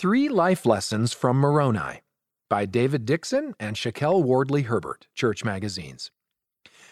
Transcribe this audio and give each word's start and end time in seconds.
Three 0.00 0.30
Life 0.30 0.64
Lessons 0.64 1.12
from 1.12 1.36
Moroni 1.36 2.00
by 2.48 2.64
David 2.64 3.04
Dickson 3.04 3.54
and 3.60 3.76
Chakell 3.76 4.22
Wardleigh 4.22 4.62
Herbert, 4.62 5.06
Church 5.14 5.44
Magazines. 5.44 6.10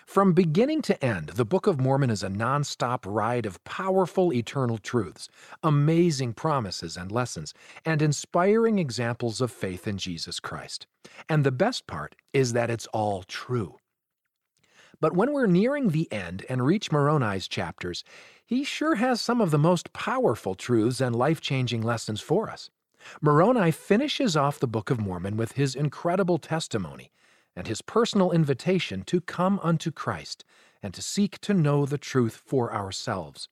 From 0.06 0.34
beginning 0.34 0.82
to 0.82 1.02
end, 1.02 1.30
the 1.30 1.46
Book 1.46 1.66
of 1.66 1.80
Mormon 1.80 2.10
is 2.10 2.22
a 2.22 2.28
nonstop 2.28 3.06
ride 3.06 3.46
of 3.46 3.64
powerful 3.64 4.30
eternal 4.30 4.76
truths, 4.76 5.30
amazing 5.62 6.34
promises 6.34 6.98
and 6.98 7.10
lessons, 7.10 7.54
and 7.82 8.02
inspiring 8.02 8.78
examples 8.78 9.40
of 9.40 9.50
faith 9.50 9.88
in 9.88 9.96
Jesus 9.96 10.38
Christ. 10.38 10.86
And 11.30 11.44
the 11.44 11.50
best 11.50 11.86
part 11.86 12.14
is 12.34 12.52
that 12.52 12.68
it's 12.68 12.88
all 12.88 13.22
true. 13.22 13.78
But 15.00 15.14
when 15.14 15.32
we're 15.32 15.46
nearing 15.46 15.88
the 15.88 16.12
end 16.12 16.44
and 16.46 16.62
reach 16.62 16.92
Moroni's 16.92 17.48
chapters, 17.48 18.04
he 18.44 18.64
sure 18.64 18.96
has 18.96 19.22
some 19.22 19.40
of 19.40 19.50
the 19.50 19.56
most 19.56 19.94
powerful 19.94 20.54
truths 20.54 21.00
and 21.00 21.16
life 21.16 21.40
changing 21.40 21.80
lessons 21.80 22.20
for 22.20 22.50
us. 22.50 22.68
Moroni 23.20 23.70
finishes 23.70 24.36
off 24.36 24.58
the 24.58 24.66
Book 24.66 24.90
of 24.90 25.00
Mormon 25.00 25.36
with 25.36 25.52
his 25.52 25.74
incredible 25.74 26.38
testimony 26.38 27.10
and 27.56 27.66
his 27.66 27.82
personal 27.82 28.30
invitation 28.30 29.02
to 29.04 29.20
come 29.20 29.58
unto 29.62 29.90
Christ 29.90 30.44
and 30.82 30.94
to 30.94 31.02
seek 31.02 31.40
to 31.40 31.54
know 31.54 31.86
the 31.86 31.98
truth 31.98 32.42
for 32.46 32.72
ourselves. 32.72 33.48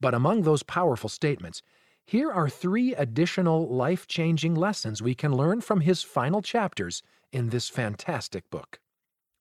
But 0.00 0.14
among 0.14 0.42
those 0.42 0.62
powerful 0.62 1.08
statements, 1.08 1.62
here 2.06 2.30
are 2.30 2.48
three 2.48 2.94
additional 2.94 3.66
life 3.66 4.06
changing 4.06 4.54
lessons 4.54 5.00
we 5.00 5.14
can 5.14 5.34
learn 5.34 5.62
from 5.62 5.80
his 5.80 6.02
final 6.02 6.42
chapters 6.42 7.02
in 7.32 7.48
this 7.48 7.68
fantastic 7.68 8.48
book. 8.50 8.78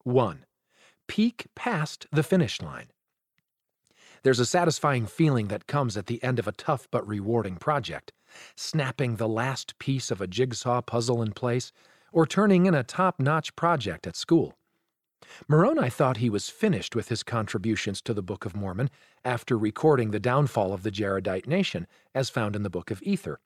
1. 0.03 0.45
Peek 1.08 1.48
past 1.55 2.08
the 2.12 2.23
finish 2.23 2.62
line. 2.62 2.92
There's 4.23 4.40
a 4.40 4.45
satisfying 4.45 5.05
feeling 5.05 5.50
that 5.50 5.68
comes 5.68 5.98
at 5.98 6.05
the 6.05 6.23
end 6.23 6.40
of 6.40 6.48
a 6.48 6.54
tough 6.54 6.88
but 6.90 7.05
rewarding 7.05 7.58
project, 7.58 8.14
snapping 8.55 9.18
the 9.18 9.27
last 9.27 9.77
piece 9.80 10.12
of 10.12 10.22
a 10.22 10.27
jigsaw 10.27 10.81
puzzle 10.81 11.22
in 11.22 11.34
place, 11.34 11.73
or 12.14 12.26
turning 12.26 12.66
in 12.66 12.73
a 12.73 12.84
top 12.84 13.20
notch 13.20 13.53
project 13.58 14.08
at 14.08 14.16
school. 14.16 14.58
Moroni 15.50 15.89
thought 15.89 16.17
he 16.17 16.30
was 16.30 16.50
finished 16.50 16.95
with 16.95 17.09
his 17.09 17.22
contributions 17.22 18.02
to 18.02 18.14
the 18.14 18.22
Book 18.22 18.45
of 18.45 18.56
Mormon 18.56 18.89
after 19.25 19.58
recording 19.58 20.12
the 20.12 20.20
downfall 20.22 20.72
of 20.73 20.84
the 20.84 20.92
Jaredite 20.92 21.47
nation, 21.47 21.86
as 22.16 22.30
found 22.30 22.56
in 22.56 22.64
the 22.64 22.69
Book 22.69 22.92
of 22.92 23.02
Ether. 23.03 23.42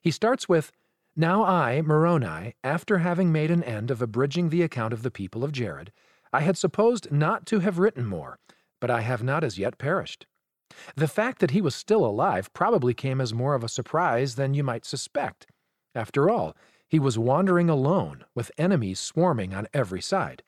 He 0.00 0.10
starts 0.10 0.46
with, 0.46 0.72
Now 1.16 1.42
I, 1.42 1.80
Moroni, 1.80 2.54
after 2.62 2.98
having 2.98 3.32
made 3.32 3.50
an 3.50 3.62
end 3.62 3.90
of 3.90 4.02
abridging 4.02 4.50
the 4.50 4.62
account 4.62 4.92
of 4.92 5.02
the 5.02 5.10
people 5.10 5.42
of 5.42 5.52
Jared, 5.52 5.90
I 6.34 6.40
had 6.40 6.58
supposed 6.58 7.10
not 7.10 7.46
to 7.46 7.60
have 7.60 7.78
written 7.78 8.04
more, 8.04 8.38
but 8.80 8.90
I 8.90 9.00
have 9.00 9.22
not 9.22 9.44
as 9.44 9.58
yet 9.58 9.78
perished. 9.78 10.26
The 10.94 11.08
fact 11.08 11.40
that 11.40 11.52
he 11.52 11.60
was 11.60 11.74
still 11.74 12.04
alive 12.04 12.52
probably 12.52 12.94
came 12.94 13.20
as 13.20 13.32
more 13.34 13.54
of 13.54 13.64
a 13.64 13.68
surprise 13.68 14.34
than 14.34 14.54
you 14.54 14.62
might 14.62 14.84
suspect. 14.84 15.46
After 15.94 16.30
all, 16.30 16.56
he 16.86 16.98
was 16.98 17.18
wandering 17.18 17.68
alone, 17.68 18.24
with 18.34 18.50
enemies 18.56 19.00
swarming 19.00 19.54
on 19.54 19.68
every 19.74 20.00
side. 20.00 20.42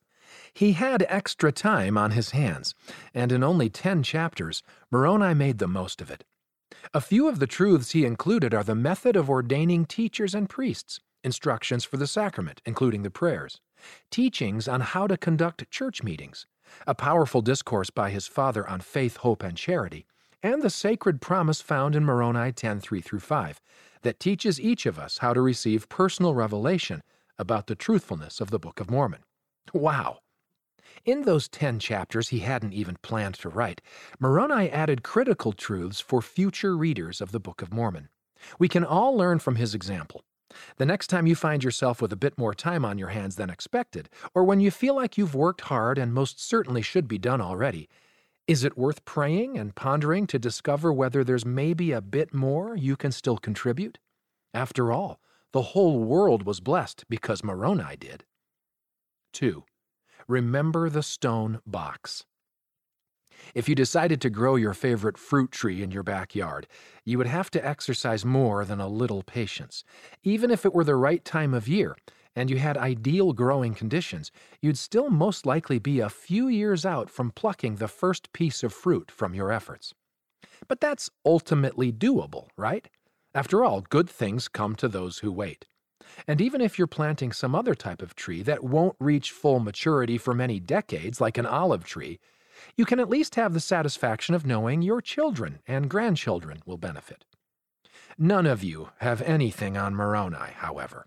He 0.53 0.73
had 0.73 1.05
extra 1.09 1.53
time 1.53 1.99
on 1.99 2.13
his 2.13 2.31
hands, 2.31 2.75
and 3.13 3.33
in 3.33 3.43
only 3.43 3.69
ten 3.69 4.03
chapters, 4.03 4.63
Moroni 4.91 5.35
made 5.35 5.59
the 5.59 5.67
most 5.67 6.01
of 6.01 6.11
it. 6.11 6.25
A 6.95 7.01
few 7.01 7.29
of 7.29 7.41
the 7.41 7.47
truths 7.47 7.91
he 7.91 8.05
included 8.05 8.55
are 8.55 8.63
the 8.63 8.75
method 8.75 9.17
of 9.17 9.29
ordaining 9.29 9.87
teachers 9.87 10.35
and 10.35 10.49
priests, 10.49 11.01
instructions 11.25 11.85
for 11.85 11.97
the 11.97 12.07
sacrament, 12.07 12.63
including 12.65 13.03
the 13.03 13.11
prayers, 13.11 13.61
teachings 14.11 14.69
on 14.69 14.81
how 14.81 15.07
to 15.07 15.17
conduct 15.17 15.71
church 15.71 16.03
meetings, 16.03 16.47
a 16.87 16.95
powerful 16.95 17.43
discourse 17.43 17.91
by 17.91 18.11
his 18.11 18.27
father 18.27 18.69
on 18.69 18.81
faith, 18.81 19.19
hope, 19.19 19.43
and 19.43 19.57
charity, 19.57 20.07
and 20.43 20.63
the 20.63 20.71
sacred 20.71 21.21
promise 21.21 21.61
found 21.61 21.95
in 21.95 22.05
Moroni 22.05 22.53
10 22.53 22.81
3 22.81 23.01
through 23.01 23.21
5 23.21 23.61
that 24.03 24.21
teaches 24.21 24.61
each 24.61 24.87
of 24.87 24.99
us 24.99 25.19
how 25.19 25.35
to 25.35 25.41
receive 25.41 25.89
personal 25.89 26.35
revelation 26.35 27.03
about 27.39 27.67
the 27.67 27.75
truthfulness 27.75 28.41
of 28.41 28.51
the 28.51 28.59
Book 28.59 28.81
of 28.81 28.91
Mormon. 28.91 29.25
Wow! 29.73 30.21
In 31.05 31.23
those 31.23 31.49
10 31.49 31.79
chapters 31.79 32.29
he 32.29 32.41
hadn't 32.41 32.75
even 32.75 32.97
planned 33.03 33.37
to 33.37 33.49
write, 33.49 33.81
Moroni 34.19 34.71
added 34.71 35.03
critical 35.03 35.53
truths 35.53 36.01
for 36.01 36.21
future 36.21 36.77
readers 36.77 37.21
of 37.21 37.33
the 37.33 37.41
Book 37.41 37.63
of 37.63 37.73
Mormon. 37.73 38.09
We 38.59 38.69
can 38.69 38.85
all 38.85 39.17
learn 39.17 39.39
from 39.39 39.57
his 39.57 39.75
example. 39.75 40.25
The 40.77 40.87
next 40.87 41.07
time 41.09 41.27
you 41.27 41.35
find 41.35 41.63
yourself 41.63 42.03
with 42.03 42.13
a 42.13 42.17
bit 42.17 42.37
more 42.39 42.55
time 42.55 42.85
on 42.85 42.99
your 42.99 43.09
hands 43.09 43.37
than 43.37 43.51
expected, 43.51 44.09
or 44.35 44.45
when 44.45 44.61
you 44.61 44.71
feel 44.71 44.95
like 44.95 45.17
you've 45.17 45.35
worked 45.35 45.63
hard 45.63 45.99
and 45.99 46.13
most 46.13 46.41
certainly 46.41 46.83
should 46.83 47.09
be 47.09 47.19
done 47.19 47.41
already, 47.41 47.89
is 48.47 48.65
it 48.65 48.77
worth 48.77 49.05
praying 49.05 49.59
and 49.59 49.75
pondering 49.75 50.27
to 50.27 50.39
discover 50.39 50.93
whether 50.93 51.23
there's 51.23 51.47
maybe 51.47 51.93
a 51.93 52.01
bit 52.01 52.35
more 52.35 52.75
you 52.75 52.97
can 52.97 53.13
still 53.13 53.37
contribute? 53.37 53.99
After 54.53 54.91
all, 54.91 55.21
the 55.53 55.63
whole 55.63 56.03
world 56.03 56.45
was 56.45 56.61
blessed 56.61 57.05
because 57.09 57.45
Moroni 57.45 57.97
did. 57.97 58.25
2. 59.33 59.65
Remember 60.27 60.91
the 60.91 61.03
stone 61.03 61.61
box. 61.67 62.25
If 63.55 63.69
you 63.69 63.75
decided 63.75 64.21
to 64.21 64.31
grow 64.31 64.57
your 64.57 64.75
favorite 64.75 65.19
fruit 65.19 65.51
tree 65.51 65.83
in 65.83 65.91
your 65.91 66.03
backyard, 66.03 66.67
you 67.05 67.19
would 67.19 67.27
have 67.27 67.51
to 67.53 67.67
exercise 67.67 68.25
more 68.25 68.65
than 68.65 68.81
a 68.81 68.89
little 68.89 69.23
patience. 69.23 69.85
Even 70.23 70.51
if 70.51 70.65
it 70.65 70.75
were 70.75 70.85
the 70.85 70.97
right 70.97 71.25
time 71.25 71.55
of 71.55 71.69
year 71.69 71.97
and 72.37 72.49
you 72.49 72.59
had 72.59 72.77
ideal 72.77 73.33
growing 73.33 73.75
conditions, 73.75 74.31
you'd 74.61 74.79
still 74.79 75.11
most 75.11 75.47
likely 75.47 75.79
be 75.79 76.01
a 76.01 76.09
few 76.09 76.49
years 76.49 76.87
out 76.87 77.11
from 77.11 77.33
plucking 77.33 77.77
the 77.77 77.89
first 77.89 78.33
piece 78.33 78.63
of 78.63 78.73
fruit 78.73 79.11
from 79.11 79.35
your 79.35 79.51
efforts. 79.51 79.95
But 80.69 80.81
that's 80.81 81.11
ultimately 81.25 81.93
doable, 81.93 82.49
right? 82.57 82.89
After 83.35 83.65
all, 83.65 83.81
good 83.81 84.09
things 84.09 84.49
come 84.49 84.75
to 84.77 84.89
those 84.89 85.19
who 85.19 85.33
wait. 85.33 85.67
And 86.27 86.41
even 86.41 86.61
if 86.61 86.79
you're 86.79 86.87
planting 86.87 87.33
some 87.33 87.55
other 87.55 87.75
type 87.75 88.03
of 88.03 88.15
tree 88.15 88.43
that 88.43 88.65
won't 88.65 88.97
reach 88.99 89.31
full 89.31 89.61
maturity 89.61 90.19
for 90.19 90.35
many 90.35 90.59
decades, 90.59 91.21
like 91.21 91.39
an 91.39 91.47
olive 91.47 91.85
tree, 91.85 92.19
you 92.77 92.85
can 92.85 93.01
at 93.01 93.09
least 93.09 93.35
have 93.35 93.53
the 93.53 93.61
satisfaction 93.61 94.35
of 94.35 94.47
knowing 94.47 94.83
your 94.83 95.01
children 95.01 95.61
and 95.67 95.91
grandchildren 95.91 96.63
will 96.67 96.79
benefit. 96.79 97.25
None 98.19 98.47
of 98.47 98.63
you 98.63 98.91
have 98.99 99.23
anything 99.23 99.77
on 99.77 99.95
Moroni, 99.95 100.53
however. 100.57 101.07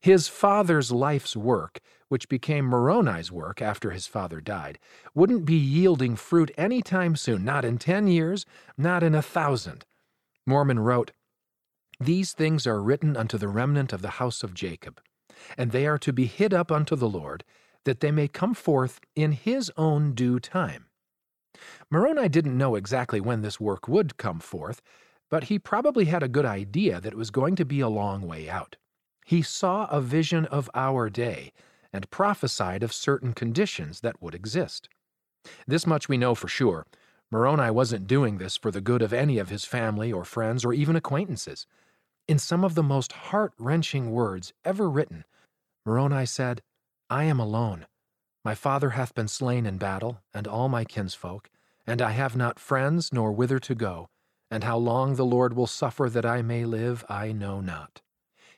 His 0.00 0.28
father's 0.28 0.92
life's 0.92 1.36
work, 1.36 1.80
which 2.08 2.28
became 2.28 2.66
Moroni's 2.66 3.32
work 3.32 3.62
after 3.62 3.90
his 3.90 4.06
father 4.06 4.40
died, 4.40 4.78
wouldn't 5.14 5.44
be 5.44 5.56
yielding 5.56 6.14
fruit 6.14 6.50
any 6.56 6.82
time 6.82 7.16
soon, 7.16 7.44
not 7.44 7.64
in 7.64 7.78
ten 7.78 8.06
years, 8.06 8.44
not 8.76 9.02
in 9.02 9.14
a 9.14 9.22
thousand. 9.22 9.84
Mormon 10.46 10.78
wrote, 10.78 11.12
These 11.98 12.32
things 12.32 12.66
are 12.66 12.82
written 12.82 13.16
unto 13.16 13.38
the 13.38 13.48
remnant 13.48 13.92
of 13.92 14.02
the 14.02 14.20
house 14.20 14.42
of 14.42 14.54
Jacob, 14.54 15.00
and 15.56 15.72
they 15.72 15.86
are 15.86 15.98
to 15.98 16.12
be 16.12 16.26
hid 16.26 16.52
up 16.52 16.70
unto 16.70 16.94
the 16.94 17.08
Lord, 17.08 17.44
that 17.84 18.00
they 18.00 18.10
may 18.10 18.28
come 18.28 18.54
forth 18.54 19.00
in 19.16 19.32
his 19.32 19.72
own 19.76 20.12
due 20.12 20.38
time. 20.38 20.86
Moroni 21.90 22.28
didn't 22.28 22.56
know 22.56 22.74
exactly 22.74 23.20
when 23.20 23.42
this 23.42 23.60
work 23.60 23.88
would 23.88 24.16
come 24.16 24.40
forth, 24.40 24.80
but 25.30 25.44
he 25.44 25.58
probably 25.58 26.06
had 26.06 26.22
a 26.22 26.28
good 26.28 26.44
idea 26.44 27.00
that 27.00 27.12
it 27.12 27.18
was 27.18 27.30
going 27.30 27.56
to 27.56 27.64
be 27.64 27.80
a 27.80 27.88
long 27.88 28.22
way 28.22 28.48
out. 28.48 28.76
He 29.24 29.42
saw 29.42 29.86
a 29.86 30.00
vision 30.00 30.46
of 30.46 30.68
our 30.74 31.08
day 31.08 31.52
and 31.92 32.10
prophesied 32.10 32.82
of 32.82 32.92
certain 32.92 33.32
conditions 33.32 34.00
that 34.00 34.20
would 34.20 34.34
exist. 34.34 34.88
This 35.66 35.86
much 35.86 36.08
we 36.08 36.16
know 36.16 36.34
for 36.34 36.48
sure. 36.48 36.86
Moroni 37.30 37.70
wasn't 37.70 38.06
doing 38.06 38.38
this 38.38 38.56
for 38.56 38.70
the 38.70 38.80
good 38.80 39.00
of 39.00 39.12
any 39.12 39.38
of 39.38 39.48
his 39.48 39.64
family 39.64 40.12
or 40.12 40.24
friends 40.24 40.64
or 40.64 40.74
even 40.74 40.96
acquaintances. 40.96 41.66
In 42.28 42.38
some 42.38 42.62
of 42.62 42.74
the 42.74 42.82
most 42.82 43.12
heart 43.12 43.52
wrenching 43.58 44.10
words 44.12 44.52
ever 44.64 44.88
written, 44.88 45.24
Moroni 45.84 46.26
said, 46.26 46.62
I 47.08 47.24
am 47.24 47.40
alone. 47.40 47.86
My 48.44 48.54
father 48.54 48.90
hath 48.90 49.14
been 49.14 49.28
slain 49.28 49.66
in 49.66 49.78
battle, 49.78 50.20
and 50.34 50.46
all 50.46 50.68
my 50.68 50.84
kinsfolk, 50.84 51.48
and 51.86 52.00
I 52.00 52.10
have 52.12 52.36
not 52.36 52.58
friends 52.58 53.12
nor 53.12 53.32
whither 53.32 53.58
to 53.60 53.74
go, 53.74 54.08
and 54.50 54.64
how 54.64 54.76
long 54.76 55.16
the 55.16 55.24
Lord 55.24 55.54
will 55.54 55.66
suffer 55.66 56.08
that 56.10 56.26
I 56.26 56.42
may 56.42 56.64
live, 56.64 57.04
I 57.08 57.32
know 57.32 57.60
not. 57.60 58.02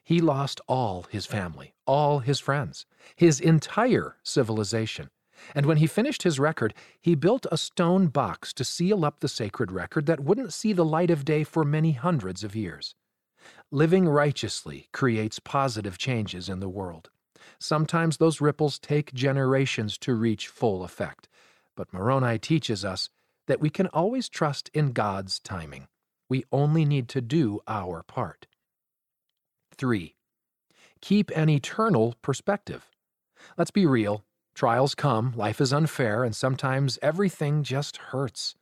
He 0.03 0.21
lost 0.21 0.61
all 0.69 1.07
his 1.11 1.25
family, 1.25 1.73
all 1.87 2.19
his 2.19 2.39
friends, 2.39 2.85
his 3.17 3.41
entire 3.41 4.17
civilization. 4.23 5.09
And 5.55 5.67
when 5.67 5.79
he 5.79 5.87
finished 5.87 6.23
his 6.23 6.39
record, 6.39 6.75
he 7.01 7.15
built 7.15 7.47
a 7.51 7.57
stone 7.57 8.09
box 8.09 8.53
to 8.55 8.65
seal 8.65 9.05
up 9.05 9.21
the 9.21 9.29
sacred 9.29 9.73
record 9.73 10.07
that 10.07 10.21
wouldn't 10.21 10.53
see 10.53 10.73
the 10.73 10.85
light 10.85 11.11
of 11.11 11.25
day 11.25 11.43
for 11.43 11.65
many 11.65 11.93
hundreds 11.93 12.45
of 12.45 12.55
years. 12.55 12.95
Living 13.71 14.09
righteously 14.09 14.89
creates 14.93 15.39
positive 15.39 15.99
changes 15.99 16.49
in 16.49 16.61
the 16.61 16.69
world. 16.69 17.11
Sometimes 17.59 18.17
those 18.17 18.41
ripples 18.41 18.79
take 18.79 19.13
generations 19.13 19.99
to 19.99 20.15
reach 20.15 20.49
full 20.49 20.85
effect, 20.85 21.29
but 21.77 21.93
Moroni 21.93 22.39
teaches 22.39 22.85
us 22.85 23.09
that 23.47 23.61
we 23.61 23.71
can 23.71 23.87
always 23.89 24.29
trust 24.29 24.71
in 24.73 24.93
God's 24.93 25.39
timing. 25.39 25.89
We 26.29 26.45
only 26.51 26.85
need 26.85 27.09
to 27.11 27.21
do 27.21 27.61
our 27.69 28.03
part. 28.03 28.47
3. 29.77 30.15
Keep 31.01 31.31
an 31.37 31.49
eternal 31.49 32.15
perspective. 32.23 32.91
Let's 33.59 33.71
be 33.71 33.87
real. 33.87 34.25
Trials 34.55 34.95
come, 34.95 35.33
life 35.37 35.61
is 35.61 35.73
unfair, 35.73 36.25
and 36.25 36.35
sometimes 36.35 36.99
everything 37.03 37.63
just 37.63 37.97
hurts. 37.97 38.55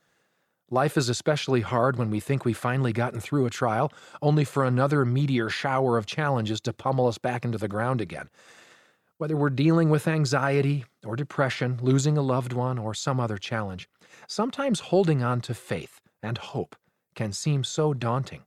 Life 0.70 0.96
is 0.96 1.10
especially 1.10 1.60
hard 1.60 1.96
when 1.96 2.08
we 2.08 2.18
think 2.18 2.44
we've 2.44 2.56
finally 2.56 2.94
gotten 2.94 3.20
through 3.20 3.44
a 3.44 3.50
trial, 3.50 3.92
only 4.22 4.44
for 4.44 4.64
another 4.64 5.04
meteor 5.04 5.50
shower 5.50 5.98
of 5.98 6.06
challenges 6.06 6.62
to 6.62 6.72
pummel 6.72 7.08
us 7.08 7.18
back 7.18 7.44
into 7.44 7.58
the 7.58 7.68
ground 7.68 8.00
again. 8.00 8.30
Whether 9.18 9.36
we're 9.36 9.50
dealing 9.50 9.90
with 9.90 10.08
anxiety 10.08 10.84
or 11.04 11.16
depression, 11.16 11.78
losing 11.80 12.18
a 12.18 12.22
loved 12.22 12.52
one, 12.52 12.78
or 12.78 12.94
some 12.94 13.20
other 13.20 13.38
challenge, 13.38 13.88
sometimes 14.26 14.80
holding 14.80 15.22
on 15.22 15.40
to 15.42 15.54
faith 15.54 16.00
and 16.22 16.38
hope 16.38 16.76
can 17.14 17.32
seem 17.32 17.62
so 17.64 17.94
daunting. 17.94 18.42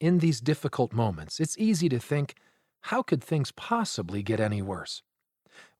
In 0.00 0.18
these 0.18 0.40
difficult 0.40 0.92
moments, 0.92 1.40
it's 1.40 1.58
easy 1.58 1.88
to 1.88 1.98
think, 1.98 2.34
how 2.82 3.02
could 3.02 3.22
things 3.22 3.52
possibly 3.52 4.22
get 4.22 4.40
any 4.40 4.62
worse? 4.62 5.02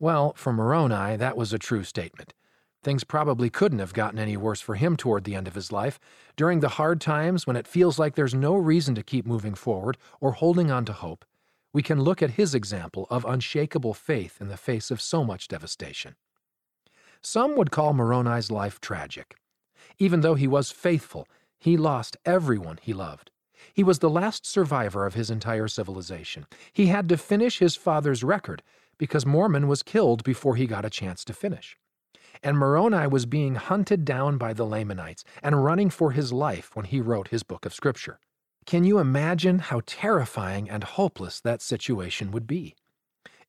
Well, 0.01 0.35
for 0.35 0.53
Moroni, 0.53 1.17
that 1.17 1.37
was 1.37 1.53
a 1.53 1.59
true 1.59 1.85
statement. 1.85 2.35
Things 2.83 3.05
probably 3.05 3.51
couldn't 3.51 3.79
have 3.79 3.93
gotten 3.93 4.19
any 4.19 4.37
worse 4.37 4.61
for 4.61 4.75
him 4.75 4.97
toward 4.97 5.25
the 5.25 5.35
end 5.35 5.49
of 5.49 5.55
his 5.55 5.73
life. 5.73 5.99
During 6.37 6.61
the 6.61 6.71
hard 6.71 7.01
times 7.01 7.47
when 7.47 7.57
it 7.57 7.67
feels 7.67 7.99
like 7.99 8.15
there's 8.15 8.35
no 8.35 8.55
reason 8.55 8.95
to 8.95 9.03
keep 9.03 9.27
moving 9.27 9.55
forward 9.55 9.97
or 10.21 10.33
holding 10.33 10.71
on 10.71 10.85
to 10.87 10.93
hope, 10.93 11.25
we 11.73 11.83
can 11.83 12.01
look 12.01 12.23
at 12.23 12.33
his 12.33 12.55
example 12.55 13.07
of 13.11 13.25
unshakable 13.25 13.95
faith 13.95 14.41
in 14.41 14.49
the 14.49 14.57
face 14.57 14.91
of 14.91 15.01
so 15.01 15.25
much 15.25 15.49
devastation. 15.49 16.15
Some 17.21 17.57
would 17.57 17.71
call 17.71 17.93
Moroni's 17.93 18.51
life 18.51 18.81
tragic. 18.81 19.37
Even 19.99 20.21
though 20.21 20.35
he 20.35 20.47
was 20.47 20.71
faithful, 20.71 21.27
he 21.59 21.77
lost 21.77 22.17
everyone 22.25 22.79
he 22.81 22.93
loved. 22.93 23.31
He 23.75 23.83
was 23.83 23.99
the 23.99 24.11
last 24.11 24.47
survivor 24.47 25.05
of 25.05 25.15
his 25.15 25.31
entire 25.31 25.69
civilization. 25.69 26.47
He 26.73 26.87
had 26.87 27.09
to 27.09 27.17
finish 27.17 27.59
his 27.59 27.77
father's 27.77 28.23
record 28.23 28.63
because 28.99 29.27
Mormon 29.27 29.67
was 29.69 29.83
killed 29.83 30.23
before 30.25 30.57
he 30.57 30.67
got 30.67 30.85
a 30.85 30.91
chance 30.91 31.25
to 31.25 31.33
finish 31.33 31.77
and 32.43 32.59
Moroni 32.59 33.07
was 33.07 33.27
being 33.27 33.57
hunted 33.57 34.05
down 34.05 34.39
by 34.39 34.53
the 34.53 34.67
Lamanites 34.67 35.25
and 35.43 35.65
running 35.65 35.91
for 35.91 36.13
his 36.13 36.33
life 36.33 36.75
when 36.75 36.87
he 36.87 37.01
wrote 37.01 37.29
his 37.29 37.43
book 37.43 37.67
of 37.67 37.75
Scripture. 37.75 38.21
Can 38.69 38.85
you 38.85 38.99
imagine 38.99 39.61
how 39.61 39.81
terrifying 39.87 40.69
and 40.69 40.85
hopeless 40.85 41.41
that 41.41 41.63
situation 41.63 42.31
would 42.33 42.47
be? 42.47 42.77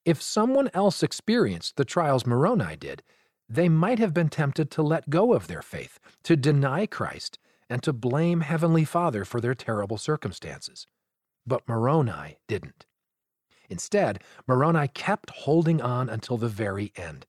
If 0.06 0.21
someone 0.21 0.69
else 0.74 1.04
experienced 1.04 1.75
the 1.75 1.83
trials 1.83 2.25
Moroni 2.25 2.77
did, 2.77 3.04
they 3.50 3.68
might 3.68 4.00
have 4.00 4.13
been 4.13 4.30
tempted 4.30 4.71
to 4.71 4.81
let 4.81 5.10
go 5.10 5.33
of 5.33 5.48
their 5.48 5.62
faith, 5.62 6.00
to 6.24 6.38
deny 6.38 6.86
Christ, 6.86 7.38
and 7.69 7.83
to 7.83 7.92
blame 7.92 8.39
Heavenly 8.39 8.86
Father 8.86 9.25
for 9.25 9.42
their 9.42 9.54
terrible 9.54 9.98
circumstances. 9.98 10.88
But 11.45 11.68
Moroni 11.68 12.38
didn't. 12.48 12.86
Instead, 13.69 14.24
Moroni 14.48 14.88
kept 14.88 15.31
holding 15.31 15.81
on 15.81 16.07
until 16.07 16.38
the 16.38 16.48
very 16.48 16.94
end. 16.95 17.25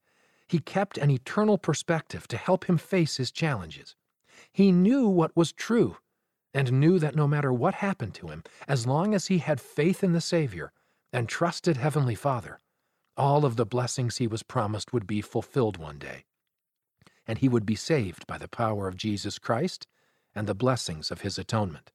He 0.46 0.60
kept 0.60 0.96
an 0.96 1.10
eternal 1.10 1.58
perspective 1.58 2.28
to 2.28 2.36
help 2.36 2.66
him 2.66 2.78
face 2.78 3.16
his 3.16 3.32
challenges. 3.32 3.96
He 4.52 4.70
knew 4.70 5.08
what 5.08 5.36
was 5.36 5.50
true 5.50 5.96
and 6.52 6.72
knew 6.72 6.98
that 6.98 7.14
no 7.14 7.28
matter 7.28 7.52
what 7.52 7.74
happened 7.74 8.14
to 8.14 8.28
him, 8.28 8.42
as 8.66 8.86
long 8.86 9.14
as 9.14 9.26
he 9.26 9.38
had 9.38 9.60
faith 9.60 10.02
in 10.02 10.12
the 10.12 10.20
Savior 10.20 10.72
and 11.12 11.28
trusted 11.28 11.76
Heavenly 11.76 12.14
Father, 12.14 12.60
all 13.16 13.44
of 13.44 13.56
the 13.56 13.66
blessings 13.66 14.16
he 14.16 14.26
was 14.26 14.42
promised 14.42 14.92
would 14.92 15.06
be 15.06 15.20
fulfilled 15.20 15.76
one 15.76 15.98
day. 15.98 16.24
And 17.26 17.38
he 17.38 17.48
would 17.48 17.66
be 17.66 17.76
saved 17.76 18.26
by 18.26 18.38
the 18.38 18.48
power 18.48 18.88
of 18.88 18.96
Jesus 18.96 19.38
Christ 19.38 19.86
and 20.34 20.46
the 20.46 20.54
blessings 20.54 21.10
of 21.10 21.20
his 21.20 21.38
atonement. 21.38 21.92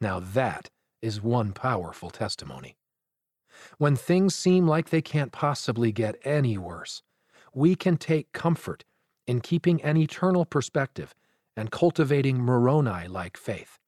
Now 0.00 0.20
that 0.20 0.70
is 1.02 1.22
one 1.22 1.52
powerful 1.52 2.10
testimony. 2.10 2.76
When 3.78 3.96
things 3.96 4.34
seem 4.34 4.66
like 4.66 4.90
they 4.90 5.02
can't 5.02 5.32
possibly 5.32 5.92
get 5.92 6.16
any 6.24 6.56
worse, 6.56 7.02
we 7.54 7.74
can 7.74 7.96
take 7.96 8.32
comfort 8.32 8.84
in 9.26 9.40
keeping 9.40 9.82
an 9.82 9.96
eternal 9.96 10.44
perspective 10.44 11.14
and 11.58 11.72
cultivating 11.72 12.38
Moroni 12.38 13.08
like 13.08 13.36
faith. 13.36 13.78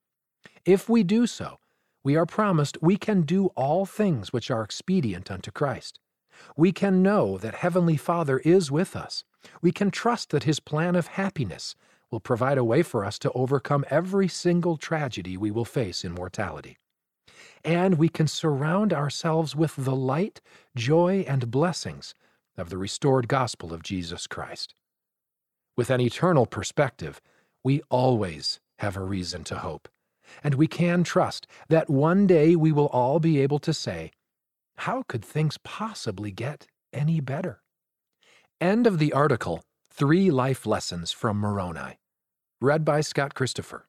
If 0.65 0.89
we 0.89 1.05
do 1.05 1.27
so, 1.27 1.59
we 2.03 2.17
are 2.17 2.27
promised 2.27 2.79
we 2.83 2.97
can 2.97 3.23
do 3.23 3.47
all 3.57 3.87
things 3.87 4.33
which 4.33 4.51
are 4.51 4.63
expedient 4.63 5.31
unto 5.31 5.53
Christ. 5.53 6.01
We 6.57 6.73
can 6.73 7.03
know 7.03 7.39
that 7.39 7.57
Heavenly 7.57 7.97
Father 7.97 8.39
is 8.39 8.71
with 8.71 8.97
us. 8.97 9.25
We 9.63 9.71
can 9.71 9.91
trust 9.91 10.31
that 10.31 10.45
His 10.45 10.59
plan 10.59 10.97
of 10.97 11.07
happiness 11.09 11.77
will 12.11 12.21
provide 12.21 12.59
a 12.59 12.65
way 12.65 12.83
for 12.83 13.05
us 13.05 13.19
to 13.21 13.33
overcome 13.33 13.85
every 13.89 14.27
single 14.27 14.77
tragedy 14.77 15.37
we 15.37 15.51
will 15.51 15.65
face 15.65 16.05
in 16.05 16.13
mortality. 16.13 16.77
And 17.65 17.99
we 17.99 18.09
can 18.09 18.27
surround 18.27 18.93
ourselves 18.93 19.55
with 19.55 19.75
the 19.77 19.95
light, 19.95 20.41
joy, 20.75 21.25
and 21.29 21.51
blessings 21.51 22.15
of 22.57 22.69
the 22.69 22.79
restored 22.79 23.29
gospel 23.29 23.73
of 23.73 23.83
Jesus 23.83 24.27
Christ. 24.27 24.75
With 25.77 25.91
an 25.91 26.01
eternal 26.01 26.47
perspective, 26.47 27.21
we 27.63 27.83
always 27.91 28.61
have 28.79 28.97
a 28.97 29.05
reason 29.05 29.45
to 29.45 29.57
hope, 29.59 29.89
and 30.43 30.55
we 30.55 30.67
can 30.67 31.05
trust 31.05 31.47
that 31.69 31.91
one 31.91 32.27
day 32.27 32.57
we 32.57 32.73
will 32.73 32.87
all 32.89 33.21
be 33.21 33.41
able 33.41 33.59
to 33.61 33.75
say, 33.75 34.13
How 34.79 35.05
could 35.09 35.25
things 35.25 35.59
possibly 35.63 36.31
get 36.31 36.67
any 36.93 37.21
better? 37.21 37.63
End 38.61 38.87
of 38.87 38.99
the 38.99 39.13
article 39.13 39.63
Three 39.93 40.31
Life 40.31 40.67
Lessons 40.67 41.13
from 41.13 41.39
Moroni. 41.39 41.99
Read 42.61 42.85
by 42.85 43.01
Scott 43.01 43.35
Christopher. 43.35 43.87